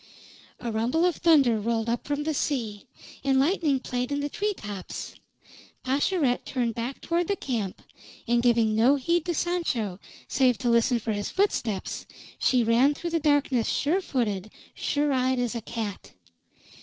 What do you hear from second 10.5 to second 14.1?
to listen for his footsteps, she ran through the darkness sure